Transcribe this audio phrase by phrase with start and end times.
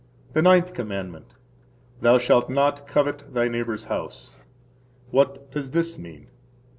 [0.33, 1.35] The Ninth Commandment.
[2.01, 4.35] Thou shalt not covet thy neighbor's house.
[5.11, 6.25] What does this mean?